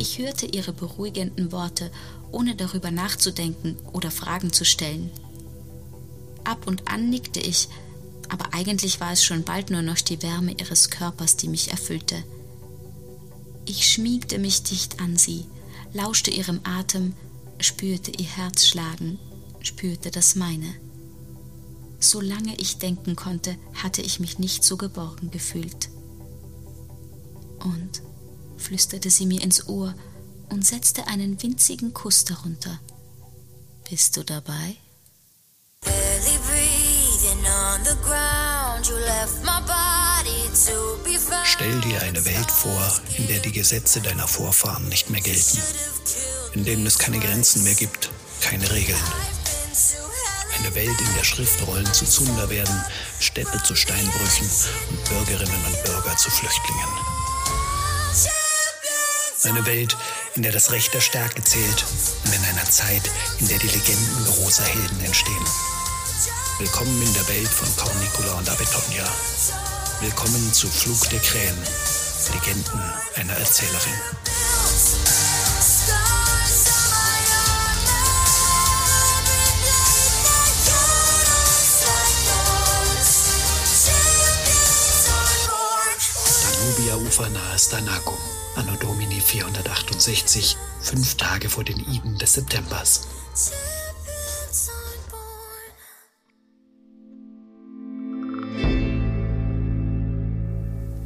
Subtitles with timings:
[0.00, 1.92] Ich hörte ihre beruhigenden Worte,
[2.32, 5.10] ohne darüber nachzudenken oder Fragen zu stellen.
[6.42, 7.68] Ab und an nickte ich,
[8.30, 12.24] aber eigentlich war es schon bald nur noch die Wärme ihres Körpers, die mich erfüllte.
[13.66, 15.44] Ich schmiegte mich dicht an sie,
[15.92, 17.12] lauschte ihrem Atem,
[17.58, 19.18] spürte ihr Herz schlagen,
[19.60, 20.72] spürte das meine.
[21.98, 25.90] Solange ich denken konnte, hatte ich mich nicht so geborgen gefühlt.
[27.62, 28.00] Und,
[28.60, 29.94] flüsterte sie mir ins Ohr
[30.50, 32.78] und setzte einen winzigen Kuss darunter.
[33.88, 34.76] Bist du dabei?
[41.44, 45.58] Stell dir eine Welt vor, in der die Gesetze deiner Vorfahren nicht mehr gelten,
[46.54, 48.98] in denen es keine Grenzen mehr gibt, keine Regeln.
[50.58, 52.84] Eine Welt, in der Schriftrollen zu Zunder werden,
[53.18, 54.48] Städte zu Steinbrüchen
[54.90, 57.19] und Bürgerinnen und Bürger zu Flüchtlingen.
[59.42, 59.96] Eine Welt,
[60.34, 61.84] in der das Recht der Stärke zählt
[62.26, 65.44] und in einer Zeit, in der die Legenden großer Helden entstehen.
[66.58, 69.08] Willkommen in der Welt von Cornicula und Abetonia.
[70.02, 71.56] Willkommen zu Flug der Krähen,
[72.34, 72.80] Legenden
[73.16, 73.94] einer Erzählerin.
[86.60, 88.18] Danubia-Ufer nahes Danakum,
[88.60, 93.08] Anno Domini 468, fünf Tage vor den Iden des Septembers.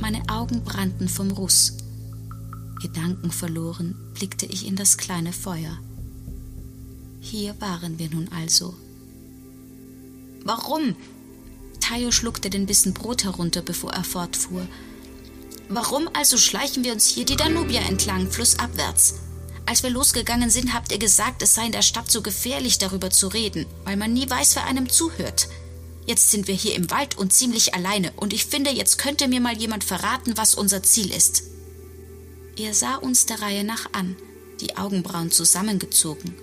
[0.01, 1.77] Meine Augen brannten vom Ruß.
[2.83, 5.79] Gedanken verloren blickte ich in das kleine Feuer.
[7.21, 8.75] Hier waren wir nun also.
[10.43, 10.97] Warum?
[11.79, 14.67] Tayo schluckte den Bissen Brot herunter, bevor er fortfuhr.
[15.69, 19.15] Warum also schleichen wir uns hier die Danubia entlang, flussabwärts?
[19.67, 23.11] Als wir losgegangen sind, habt ihr gesagt, es sei in der Stadt so gefährlich, darüber
[23.11, 25.49] zu reden, weil man nie weiß, wer einem zuhört.
[26.07, 29.41] Jetzt sind wir hier im Wald und ziemlich alleine, und ich finde, jetzt könnte mir
[29.41, 31.45] mal jemand verraten, was unser Ziel ist.
[32.59, 34.17] Er sah uns der Reihe nach an,
[34.61, 36.35] die Augenbrauen zusammengezogen.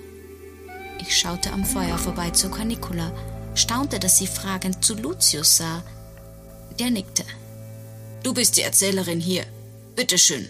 [1.00, 3.14] Ich schaute am Feuer vorbei zur Canicula,
[3.54, 5.84] staunte, dass sie fragend zu Lucius sah.
[6.80, 7.24] Der nickte.
[8.24, 9.46] Du bist die Erzählerin hier.
[9.96, 10.48] Bitteschön.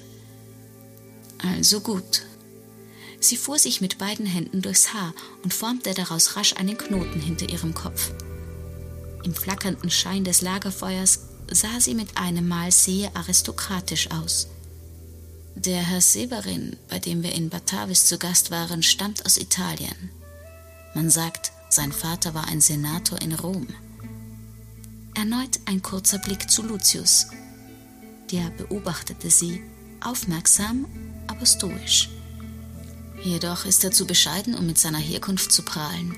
[1.39, 2.23] Also gut.
[3.19, 7.49] Sie fuhr sich mit beiden Händen durchs Haar und formte daraus rasch einen Knoten hinter
[7.49, 8.11] ihrem Kopf.
[9.23, 14.47] Im flackernden Schein des Lagerfeuers sah sie mit einem Mal sehr aristokratisch aus.
[15.55, 20.09] Der Herr Severin, bei dem wir in Batavis zu Gast waren, stammt aus Italien.
[20.95, 23.67] Man sagt, sein Vater war ein Senator in Rom.
[25.13, 27.27] Erneut ein kurzer Blick zu Lucius,
[28.31, 29.61] der beobachtete sie,
[29.99, 30.85] aufmerksam,
[31.27, 32.09] aber stoisch.
[33.23, 36.15] Jedoch ist er zu bescheiden, um mit seiner Herkunft zu prahlen.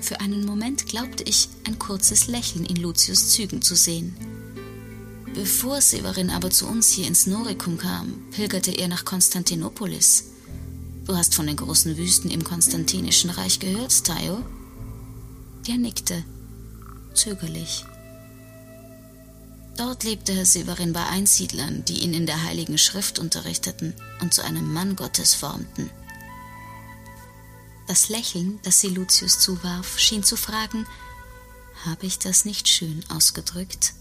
[0.00, 4.14] Für einen Moment glaubte ich, ein kurzes Lächeln in Lucius Zügen zu sehen.
[5.34, 10.24] Bevor Severin aber zu uns hier ins Noricum kam, pilgerte er nach Konstantinopolis.
[11.04, 14.44] Du hast von den großen Wüsten im Konstantinischen Reich gehört, Tayo?
[15.66, 16.24] Der nickte,
[17.14, 17.84] zögerlich.
[19.78, 24.42] Dort lebte Herr Severin bei Einsiedlern, die ihn in der Heiligen Schrift unterrichteten und zu
[24.42, 25.88] einem Mann Gottes formten.
[27.86, 30.84] Das Lächeln, das sie Lucius zuwarf, schien zu fragen,
[31.84, 33.94] habe ich das nicht schön ausgedrückt?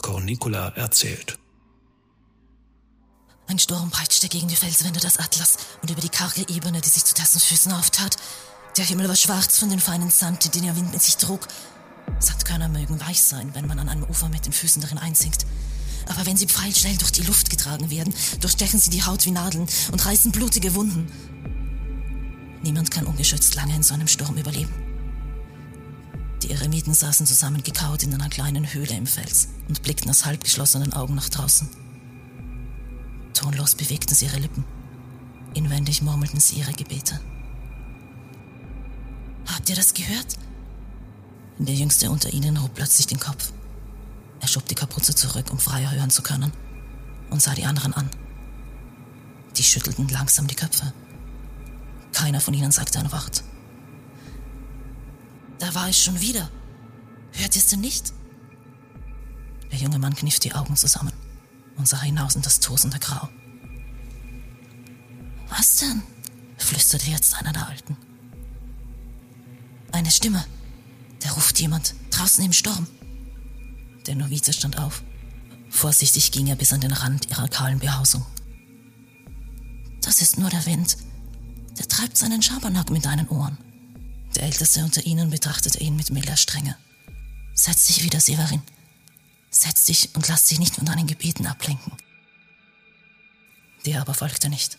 [0.00, 1.38] Cornicula erzählt.
[3.48, 7.04] Ein Sturm peitschte gegen die Felswände des Atlas und über die karge Ebene, die sich
[7.04, 8.16] zu dessen Füßen auftat.
[8.78, 11.48] Der Himmel war schwarz von den feinen Sand, den der Wind mit sich trug.
[12.20, 15.46] Sandkörner mögen weich sein, wenn man an einem Ufer mit den Füßen darin einsinkt.
[16.06, 19.66] Aber wenn sie pfeilschnell durch die Luft getragen werden, durchstechen sie die Haut wie Nadeln
[19.90, 21.10] und reißen blutige Wunden.
[22.62, 24.72] Niemand kann ungeschützt lange in so einem Sturm überleben.
[26.44, 31.16] Die Eremiten saßen zusammengekaut in einer kleinen Höhle im Fels und blickten aus halbgeschlossenen Augen
[31.16, 31.68] nach draußen.
[33.34, 34.64] Tonlos bewegten sie ihre Lippen.
[35.54, 37.18] Inwendig murmelten sie ihre Gebete.
[39.68, 40.38] Habt ihr das gehört?
[41.58, 43.52] Der Jüngste unter ihnen hob plötzlich den Kopf.
[44.40, 46.54] Er schob die Kapuze zurück, um freier hören zu können,
[47.28, 48.08] und sah die anderen an.
[49.58, 50.90] Die schüttelten langsam die Köpfe.
[52.14, 53.44] Keiner von ihnen sagte ein Wort.
[55.58, 56.48] Da war ich schon wieder.
[57.32, 58.14] Hört ihr es denn nicht?
[59.70, 61.12] Der junge Mann kniff die Augen zusammen
[61.76, 63.28] und sah hinaus in das tosende Grau.
[65.50, 66.02] Was denn?
[66.56, 68.07] flüsterte jetzt einer der Alten.
[69.98, 70.44] Eine Stimme.
[71.18, 72.86] Da ruft jemand draußen im Sturm.
[74.06, 75.02] Der Novize stand auf.
[75.70, 78.24] Vorsichtig ging er bis an den Rand ihrer kahlen Behausung.
[80.00, 80.98] Das ist nur der Wind.
[81.76, 83.58] Der treibt seinen Schabernack mit deinen Ohren.
[84.36, 86.76] Der Älteste unter ihnen betrachtete ihn mit milder Strenge.
[87.54, 88.62] Setz dich wieder, Severin.
[89.50, 91.92] Setz dich und lass dich nicht von deinen Gebeten ablenken.
[93.84, 94.78] Der aber folgte nicht.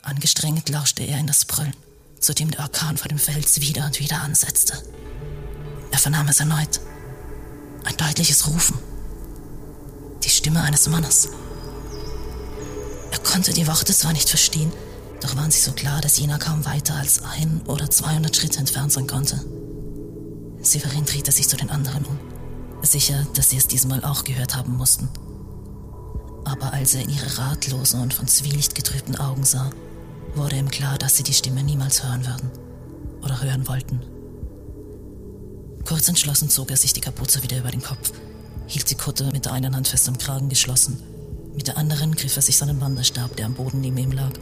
[0.00, 1.76] Angestrengt lauschte er in das Brüllen,
[2.20, 4.82] zu dem der Orkan vor dem Fels wieder und wieder ansetzte.
[5.90, 6.80] Er vernahm es erneut.
[7.84, 8.78] Ein deutliches Rufen.
[10.24, 11.28] Die Stimme eines Mannes.
[13.12, 14.72] Er konnte die Worte zwar nicht verstehen,
[15.20, 18.92] doch waren sie so klar, dass jener kaum weiter als ein oder 200 Schritte entfernt
[18.92, 19.44] sein konnte.
[20.62, 22.18] Severin drehte sich zu den anderen um,
[22.82, 25.08] sicher, dass sie es diesmal auch gehört haben mussten.
[26.44, 29.70] Aber als er in ihre ratlosen und von Zwielicht getrübten Augen sah,
[30.36, 32.50] wurde ihm klar, dass sie die Stimme niemals hören würden
[33.22, 34.00] oder hören wollten.
[35.84, 38.12] Kurz entschlossen zog er sich die Kapuze wieder über den Kopf,
[38.66, 41.00] hielt die Kutte mit der einen Hand fest am Kragen geschlossen,
[41.54, 44.32] mit der anderen griff er sich seinen Wanderstab, der am Boden neben ihm lag,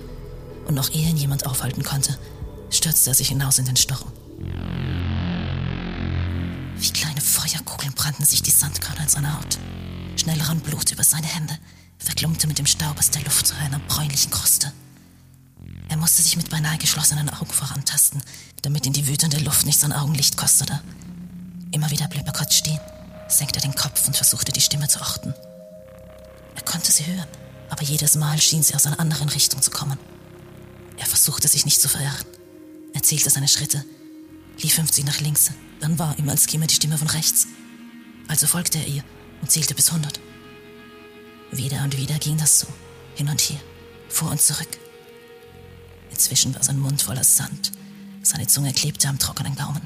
[0.67, 2.19] und noch ehe ihn jemand aufhalten konnte,
[2.71, 4.11] stürzte er sich hinaus in den Stochen.
[6.79, 9.59] Wie kleine Feuerkugeln brannten sich die Sandkörner in seiner Haut.
[10.17, 11.57] Schnell rann Blut über seine Hände,
[11.99, 14.73] verklumpte mit dem Staub aus der Luft zu einer bräunlichen Kruste.
[15.95, 18.21] Er musste sich mit beinahe geschlossenen Augen vorantasten,
[18.63, 20.83] damit ihn die wütende Luft nicht sein Augenlicht kostete.
[21.71, 22.81] Immer wieder blieb er kurz stehen,
[23.29, 25.33] senkte den Kopf und versuchte die Stimme zu orten.
[26.57, 27.29] Er konnte sie hören,
[27.71, 29.97] aber jedes Mal schien sie aus einer anderen Richtung zu kommen.
[30.97, 32.27] Er versuchte sich nicht zu verirren.
[32.93, 33.85] Er zählte seine Schritte,
[34.59, 37.47] lief 50 nach links, dann war ihm, als käme die Stimme von rechts.
[38.27, 39.05] Also folgte er ihr
[39.43, 40.19] und zählte bis 100.
[41.53, 42.67] Wieder und wieder ging das so,
[43.15, 43.61] hin und her,
[44.09, 44.81] vor und zurück.
[46.15, 47.73] Inzwischen war sein Mund voller Sand.
[48.23, 49.83] Seine Zunge klebte am trockenen Gaumen.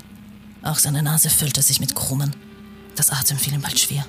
[0.63, 2.37] Auch seine Nase füllte sich mit Krummen.
[2.97, 4.05] Das Atem fiel ihm bald schwer.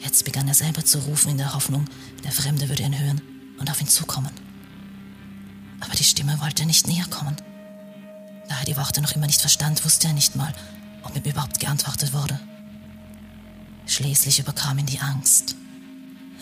[0.00, 1.84] Jetzt begann er selber zu rufen in der Hoffnung,
[2.24, 3.22] der Fremde würde ihn hören
[3.60, 4.32] und auf ihn zukommen.
[5.78, 7.36] Aber die Stimme wollte nicht näher kommen.
[8.48, 10.52] Da er die Worte noch immer nicht verstand, wusste er nicht mal,
[11.04, 12.40] ob ihm überhaupt geantwortet wurde.
[13.86, 15.54] Schließlich überkam ihn die Angst.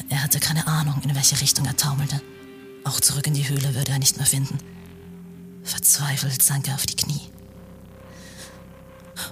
[0.08, 2.22] Er hatte keine Ahnung, in welche Richtung er taumelte.
[2.84, 4.58] Auch zurück in die Höhle würde er nicht mehr finden.
[5.62, 7.20] Verzweifelt sank er auf die Knie.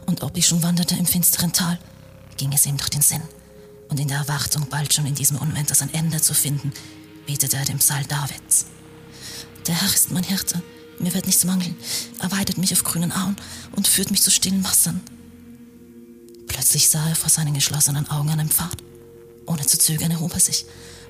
[0.06, 1.78] Und ob ich schon wanderte im finsteren Tal,
[2.36, 3.22] ging es ihm durch den Sinn.
[3.88, 6.72] Und in der Erwartung, bald schon in diesem Unwetter sein Ende zu finden,
[7.26, 8.66] betete er den Psalm Davids.
[9.66, 10.62] Der Herr ist mein Hirte,
[10.98, 11.76] mir wird nichts mangeln.
[12.20, 13.36] Er weidet mich auf grünen Auen
[13.72, 15.00] und führt mich zu stillen Wassern.
[16.46, 18.76] Plötzlich sah er vor seinen geschlossenen Augen einen Pfad.
[19.46, 20.66] Ohne zu zögern erhob er sich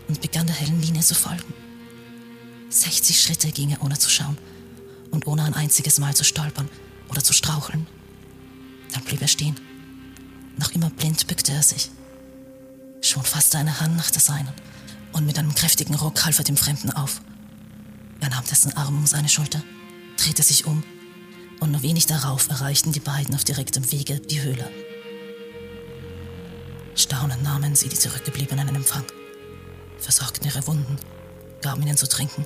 [0.08, 1.54] und begann der hellen Linie zu folgen.
[2.70, 4.38] 60 Schritte ging er ohne zu schauen
[5.10, 6.68] und ohne ein einziges Mal zu stolpern
[7.08, 7.86] oder zu straucheln.
[8.92, 9.58] Dann blieb er stehen.
[10.56, 11.90] Noch immer blind bückte er sich.
[13.00, 14.52] Schon fasste eine Hand nach der seinen
[15.12, 17.20] und mit einem kräftigen Ruck half er dem Fremden auf.
[18.20, 19.62] Er nahm dessen Arm um seine Schulter,
[20.16, 20.84] drehte sich um
[21.58, 24.70] und nur wenig darauf erreichten die beiden auf direktem Wege die Höhle.
[26.94, 29.04] Staunend nahmen sie die Zurückgebliebenen in Empfang,
[29.98, 30.96] versorgten ihre Wunden,
[31.62, 32.44] gaben ihnen zu trinken,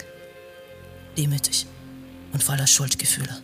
[1.17, 1.67] demütig
[2.33, 3.43] und voller Schuldgefühle.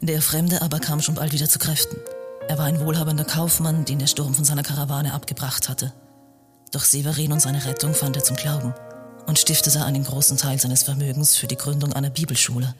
[0.00, 1.96] Der Fremde aber kam schon bald wieder zu Kräften.
[2.48, 5.94] Er war ein wohlhabender Kaufmann, den der Sturm von seiner Karawane abgebracht hatte.
[6.72, 8.74] Doch Severin und seine Rettung fand er zum Glauben
[9.26, 12.74] und stiftete einen großen Teil seines Vermögens für die Gründung einer Bibelschule,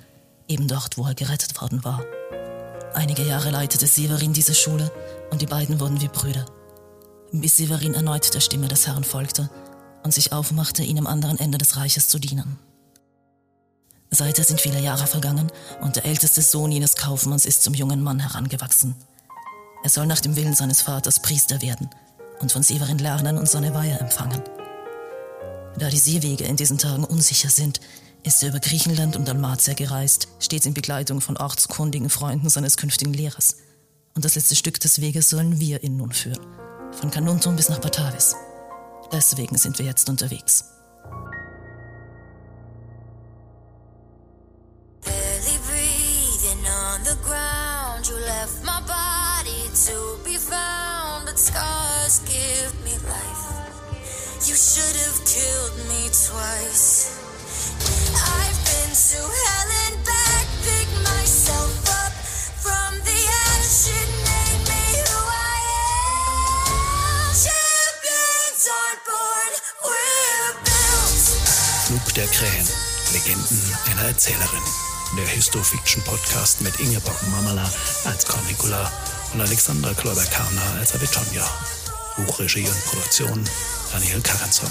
[0.49, 2.04] eben dort, wo er gerettet worden war.
[2.93, 4.90] Einige Jahre leitete Severin diese Schule
[5.31, 6.45] und die beiden wurden wie Brüder.
[7.33, 9.49] Bis Severin erneut der Stimme des Herrn folgte
[10.05, 12.59] und sich aufmachte, ihn am anderen Ende des Reiches zu dienen.
[14.11, 18.21] Seither sind viele Jahre vergangen und der älteste Sohn jenes Kaufmanns ist zum jungen Mann
[18.21, 18.95] herangewachsen.
[19.83, 21.91] Er soll nach dem Willen seines Vaters Priester werden
[22.41, 24.41] und von Severin lernen und seine Weihe empfangen.
[25.79, 27.81] Da die Seewege in diesen Tagen unsicher sind,
[28.23, 33.13] ist er über Griechenland und Dalmatia gereist, stets in Begleitung von ortskundigen Freunden seines künftigen
[33.13, 33.57] Lehrers.
[34.15, 36.47] Und das letzte Stück des Weges sollen wir ihn nun führen,
[36.93, 38.37] von Canuntum bis nach Batavis.
[39.13, 40.65] Deswegen sind wir jetzt unterwegs.
[54.47, 57.17] You should have killed me twice.
[58.15, 59.63] I've been to hell
[72.16, 72.68] der Krähen.
[73.12, 74.62] Legenden einer Erzählerin.
[75.16, 77.68] der Histofiction-Podcast mit Ingeborg Mamala
[78.04, 78.90] als Cornicula
[79.33, 81.49] und Alexandra Kloiber-Karner als Abitonja.
[82.16, 83.44] Buchregie und Produktion
[83.92, 84.71] Daniel Karenson.